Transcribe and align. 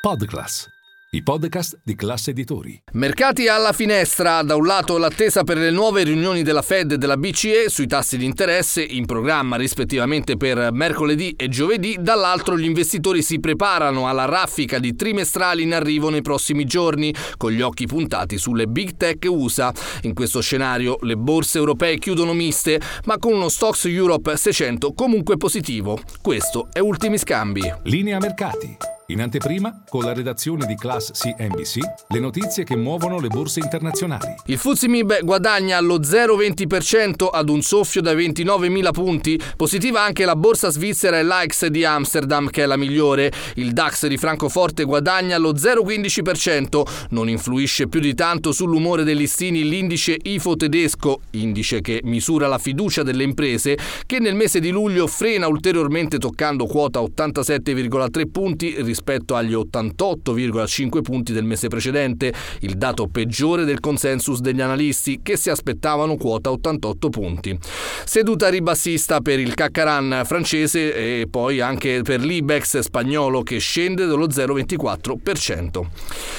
Podclass, 0.00 0.66
i 1.10 1.22
podcast 1.22 1.78
di 1.84 1.94
classe 1.94 2.30
editori. 2.30 2.82
Mercati 2.92 3.48
alla 3.48 3.74
finestra, 3.74 4.40
da 4.40 4.56
un 4.56 4.64
lato 4.64 4.96
l'attesa 4.96 5.44
per 5.44 5.58
le 5.58 5.70
nuove 5.70 6.04
riunioni 6.04 6.42
della 6.42 6.62
Fed 6.62 6.92
e 6.92 6.96
della 6.96 7.18
BCE 7.18 7.68
sui 7.68 7.86
tassi 7.86 8.16
di 8.16 8.24
interesse 8.24 8.82
in 8.82 9.04
programma 9.04 9.56
rispettivamente 9.56 10.38
per 10.38 10.72
mercoledì 10.72 11.34
e 11.36 11.50
giovedì, 11.50 11.98
dall'altro 12.00 12.56
gli 12.56 12.64
investitori 12.64 13.20
si 13.20 13.40
preparano 13.40 14.08
alla 14.08 14.24
raffica 14.24 14.78
di 14.78 14.96
trimestrali 14.96 15.64
in 15.64 15.74
arrivo 15.74 16.08
nei 16.08 16.22
prossimi 16.22 16.64
giorni, 16.64 17.14
con 17.36 17.50
gli 17.50 17.60
occhi 17.60 17.86
puntati 17.86 18.38
sulle 18.38 18.68
big 18.68 18.96
tech 18.96 19.26
USA. 19.28 19.70
In 20.04 20.14
questo 20.14 20.40
scenario 20.40 20.96
le 21.02 21.18
borse 21.18 21.58
europee 21.58 21.98
chiudono 21.98 22.32
miste, 22.32 22.80
ma 23.04 23.18
con 23.18 23.34
uno 23.34 23.50
Stocks 23.50 23.84
Europe 23.84 24.34
600 24.34 24.94
comunque 24.94 25.36
positivo. 25.36 26.00
Questo 26.22 26.68
è 26.72 26.78
Ultimi 26.78 27.18
Scambi. 27.18 27.70
Linea 27.82 28.18
mercati. 28.18 28.99
In 29.10 29.20
anteprima, 29.20 29.82
con 29.88 30.04
la 30.04 30.12
redazione 30.12 30.66
di 30.66 30.76
Class 30.76 31.10
CNBC, 31.10 31.78
le 32.10 32.20
notizie 32.20 32.62
che 32.62 32.76
muovono 32.76 33.18
le 33.18 33.26
borse 33.26 33.58
internazionali. 33.58 34.36
Il 34.46 34.56
Fuzzi 34.56 34.86
guadagna 35.22 35.80
lo 35.80 35.98
0,20% 35.98 37.28
ad 37.28 37.48
un 37.48 37.60
soffio 37.60 38.02
da 38.02 38.12
29.000 38.12 38.90
punti. 38.92 39.40
Positiva 39.56 40.00
anche 40.00 40.24
la 40.24 40.36
borsa 40.36 40.70
svizzera 40.70 41.18
e 41.18 41.24
l'AX 41.24 41.66
di 41.66 41.84
Amsterdam, 41.84 42.50
che 42.50 42.62
è 42.62 42.66
la 42.66 42.76
migliore. 42.76 43.32
Il 43.54 43.72
DAX 43.72 44.06
di 44.06 44.16
Francoforte 44.16 44.84
guadagna 44.84 45.38
lo 45.38 45.54
0,15%. 45.54 46.82
Non 47.10 47.28
influisce 47.28 47.88
più 47.88 47.98
di 47.98 48.14
tanto 48.14 48.52
sull'umore 48.52 49.02
dei 49.02 49.16
listini 49.16 49.68
l'indice 49.68 50.16
IFO 50.22 50.54
tedesco, 50.54 51.22
indice 51.32 51.80
che 51.80 51.98
misura 52.04 52.46
la 52.46 52.58
fiducia 52.58 53.02
delle 53.02 53.24
imprese, 53.24 53.76
che 54.06 54.20
nel 54.20 54.36
mese 54.36 54.60
di 54.60 54.70
luglio 54.70 55.08
frena 55.08 55.48
ulteriormente 55.48 56.18
toccando 56.18 56.66
quota 56.66 57.00
87,3 57.00 58.30
punti 58.30 58.76
rispetto 58.76 58.98
rispetto 59.00 59.34
agli 59.34 59.54
88,5 59.54 61.00
punti 61.00 61.32
del 61.32 61.44
mese 61.44 61.68
precedente, 61.68 62.32
il 62.60 62.76
dato 62.76 63.08
peggiore 63.08 63.64
del 63.64 63.80
consensus 63.80 64.40
degli 64.40 64.60
analisti 64.60 65.20
che 65.22 65.38
si 65.38 65.48
aspettavano 65.48 66.16
quota 66.16 66.50
88 66.50 67.08
punti. 67.08 67.58
Seduta 68.04 68.48
ribassista 68.48 69.20
per 69.20 69.40
il 69.40 69.54
Caccaran 69.54 70.22
francese 70.24 70.94
e 70.94 71.26
poi 71.28 71.60
anche 71.60 72.02
per 72.02 72.20
l'Ibex 72.20 72.78
spagnolo 72.80 73.42
che 73.42 73.58
scende 73.58 74.04
dello 74.04 74.26
0,24%. 74.26 75.86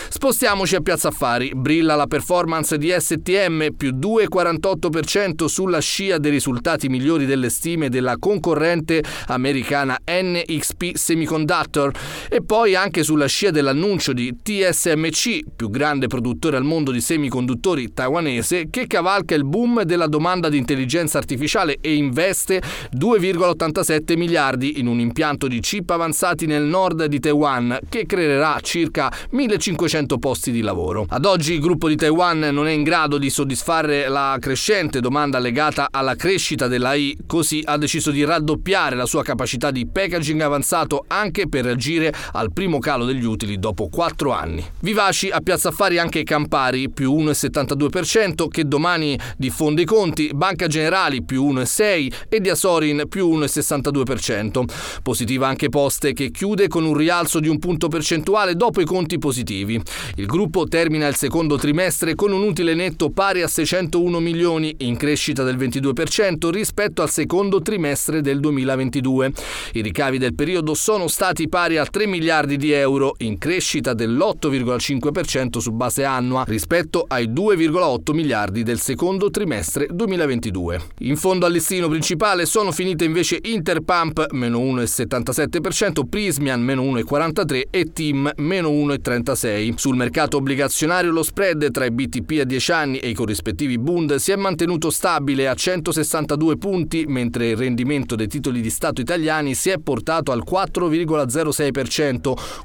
Spostiamoci 0.10 0.76
a 0.76 0.82
Piazza 0.82 1.08
Affari, 1.08 1.52
brilla 1.56 1.96
la 1.96 2.06
performance 2.06 2.78
di 2.78 2.94
STM 2.96 3.74
più 3.76 3.92
2,48% 3.92 5.46
sulla 5.46 5.80
scia 5.80 6.20
dei 6.20 6.32
risultati 6.32 6.90
migliori 6.90 7.26
delle 7.26 7.50
stime 7.50 7.90
della 7.90 8.18
concorrente 8.20 9.04
americana 9.28 9.98
NXP 10.06 10.96
Semiconductor 10.96 11.92
e 12.30 12.44
poi 12.52 12.76
anche 12.76 13.04
sulla 13.04 13.28
scia 13.28 13.50
dell'annuncio 13.50 14.12
di 14.12 14.40
TSMC, 14.44 15.56
più 15.56 15.70
grande 15.70 16.08
produttore 16.08 16.58
al 16.58 16.66
mondo 16.66 16.92
di 16.92 17.00
semiconduttori 17.00 17.94
taiwanese, 17.94 18.68
che 18.70 18.88
cavalca 18.88 19.36
il 19.36 19.46
boom 19.46 19.84
della 19.84 20.08
domanda 20.08 20.50
di 20.50 20.58
intelligenza 20.58 21.18
artificiale 21.18 21.78
e 21.80 21.94
investe 21.94 22.62
2,87 22.94 24.18
miliardi 24.18 24.82
in 24.82 24.88
un 24.88 25.00
impianto 25.00 25.48
di 25.48 25.62
chip 25.62 25.92
avanzati 25.92 26.46
nel 26.46 26.64
nord 26.64 27.06
di 27.06 27.22
Taiwan 27.22 27.80
che 27.88 28.06
creerà 28.06 28.60
circa 28.62 29.10
1500 29.30 30.18
posti 30.18 30.52
di 30.52 30.60
lavoro. 30.60 31.06
Ad 31.08 31.24
oggi 31.24 31.54
il 31.54 31.62
gruppo 31.62 31.88
di 31.88 31.96
Taiwan 31.96 32.40
non 32.40 32.68
è 32.68 32.72
in 32.72 32.84
grado 32.84 33.18
di 33.18 33.30
soddisfare 33.30 34.10
la 34.10 34.36
crescente 34.42 35.00
domanda 35.00 35.40
legata 35.40 35.88
alla 35.90 36.18
crescita 36.18 36.68
dell'AI, 36.68 37.16
così 37.26 37.62
ha 37.64 37.78
deciso 37.78 38.12
di 38.12 38.26
raddoppiare 38.26 38.98
la 38.98 39.06
sua 39.06 39.24
capacità 39.24 39.72
di 39.72 39.88
packaging 39.88 40.42
avanzato 40.42 41.06
anche 41.08 41.48
per 41.48 41.64
reagire 41.64 42.14
al 42.34 42.54
primo 42.54 42.80
calo 42.80 43.06
degli 43.06 43.26
utili 43.26 43.60
dopo 43.60 43.90
4 43.90 44.32
anni. 44.32 44.66
Vivaci 44.80 45.30
a 45.30 45.42
Piazza 45.42 45.70
Affari 45.70 45.98
anche 45.98 46.24
Campari 46.24 46.90
più 46.90 47.14
1,72% 47.16 48.48
che 48.48 48.66
domani 48.66 49.20
diffonde 49.38 49.82
i 49.82 49.86
conti, 49.86 50.32
Banca 50.34 50.68
Generali 50.68 51.24
più 51.24 51.52
1,6% 51.52 52.14
e 52.30 52.40
Diasorin 52.40 53.04
più 53.10 53.30
1,62%. 53.38 54.64
Positiva 55.04 55.48
anche 55.48 55.70
Poste 55.70 56.14
che 56.14 56.32
chiude 56.32 56.68
con 56.68 56.86
un 56.86 56.96
rialzo 56.96 57.40
di 57.40 57.48
un 57.48 57.60
punto 57.60 57.88
percentuale 57.88 58.56
dopo 58.56 58.82
i 58.82 58.86
conti 58.86 59.18
positivi. 59.18 59.82
Il 60.16 60.26
gruppo 60.26 60.66
termina 60.66 61.08
il 61.08 61.16
secondo 61.16 61.58
trimestre 61.58 62.16
con 62.16 62.32
un 62.32 62.44
utile 62.44 62.74
netto 62.74 63.10
pari 63.10 63.42
a 63.42 63.48
601 63.48 64.20
milioni 64.20 64.74
in 64.80 64.96
crescita 64.96 65.44
del 65.44 65.58
22% 65.58 66.50
rispetto 66.50 67.02
al 67.02 67.10
secondo 67.10 67.62
trimestre 67.62 68.22
del 68.22 68.40
2022. 68.40 69.34
I 69.74 69.82
ricavi 69.82 70.18
del 70.18 70.34
periodo 70.34 70.74
sono 70.74 71.08
stati 71.08 71.50
pari 71.50 71.78
a 71.78 71.86
3 71.86 72.08
miliardi 72.08 72.20
miliardi 72.22 72.56
di 72.56 72.72
euro, 72.72 73.16
in 73.20 73.40
crescita 73.40 73.96
dell'8,5% 73.96 75.58
su 75.58 75.72
base 75.72 76.04
annua 76.06 76.44
rispetto 76.48 77.04
ai 77.08 77.30
2,8 77.30 78.14
miliardi 78.14 78.62
del 78.62 78.80
secondo 78.80 79.32
trimestre 79.32 79.88
2022. 79.90 80.82
In 81.00 81.18
fondo 81.18 81.48
al 81.48 81.52
listino 81.52 81.88
principale 81.88 82.46
sono 82.46 82.72
finite 82.72 83.06
invece 83.06 83.40
Interpump 83.42 84.28
meno 84.34 84.60
1,77%, 84.60 86.04
Prismian 86.08 86.62
meno 86.62 86.84
1,43% 86.84 87.64
e 87.72 87.92
Team 87.92 88.32
meno 88.36 88.70
1,36%. 88.70 89.74
Sul 89.78 89.96
mercato 89.96 90.38
obbligazionario 90.38 91.10
lo 91.10 91.24
spread 91.24 91.72
tra 91.72 91.86
i 91.86 91.92
BTP 91.92 92.42
a 92.42 92.44
10 92.44 92.72
anni 92.72 92.98
e 93.00 93.10
i 93.10 93.16
corrispettivi 93.16 93.80
Bund 93.80 94.14
si 94.18 94.32
è 94.32 94.36
mantenuto 94.36 94.92
stabile 94.92 95.48
a 95.48 95.56
162 95.56 96.58
punti, 96.58 97.06
mentre 97.08 97.50
il 97.50 97.58
rendimento 97.58 98.16
dei 98.16 98.28
titoli 98.28 98.62
di 98.62 98.70
Stato 98.70 99.02
italiani 99.02 99.56
si 99.56 99.72
è 99.72 99.80
portato 99.80 100.32
al 100.32 100.44
4,06% 100.48 102.11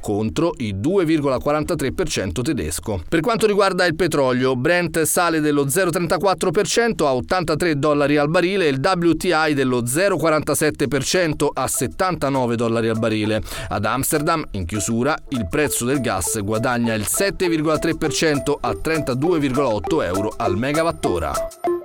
contro 0.00 0.54
il 0.58 0.76
2,43% 0.76 2.42
tedesco. 2.42 3.02
Per 3.08 3.20
quanto 3.20 3.46
riguarda 3.46 3.84
il 3.84 3.94
petrolio, 3.94 4.56
Brent 4.56 5.02
sale 5.02 5.40
dello 5.40 5.66
0,34% 5.66 7.04
a 7.04 7.14
83 7.14 7.78
dollari 7.78 8.16
al 8.16 8.28
barile 8.28 8.66
e 8.66 8.70
il 8.70 8.80
WTI 8.82 9.54
dello 9.54 9.82
0,47% 9.82 11.48
a 11.52 11.66
79 11.66 12.56
dollari 12.56 12.88
al 12.88 12.98
barile. 12.98 13.42
Ad 13.68 13.84
Amsterdam, 13.84 14.44
in 14.52 14.64
chiusura, 14.64 15.16
il 15.30 15.46
prezzo 15.48 15.84
del 15.84 16.00
gas 16.00 16.40
guadagna 16.42 16.94
il 16.94 17.06
7,3% 17.06 18.54
a 18.60 18.70
32,8 18.70 20.04
euro 20.04 20.32
al 20.36 20.56
megawattora. 20.56 21.75